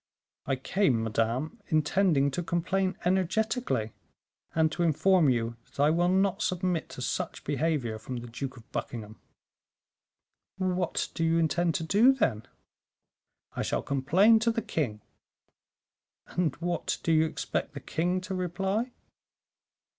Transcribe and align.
"I 0.47 0.55
came, 0.55 1.03
madame, 1.03 1.61
intending 1.67 2.31
to 2.31 2.41
complain 2.41 2.97
energetically, 3.05 3.91
and 4.55 4.71
to 4.71 4.81
inform 4.81 5.29
you 5.29 5.57
that 5.65 5.79
I 5.79 5.91
will 5.91 6.09
not 6.09 6.41
submit 6.41 6.89
to 6.89 7.03
such 7.03 7.43
behavior 7.43 7.99
from 7.99 8.15
the 8.17 8.25
Duke 8.27 8.57
of 8.57 8.71
Buckingham." 8.71 9.19
"What 10.57 11.09
do 11.13 11.23
you 11.23 11.37
intend 11.37 11.75
to 11.75 11.83
do, 11.83 12.13
then?" 12.13 12.47
"I 13.55 13.61
shall 13.61 13.83
complain 13.83 14.39
to 14.39 14.49
the 14.49 14.63
king." 14.63 15.01
"And 16.25 16.55
what 16.55 16.97
do 17.03 17.11
you 17.11 17.27
expect 17.27 17.75
the 17.75 17.79
king 17.79 18.21
to 18.21 18.33
reply?" 18.33 18.93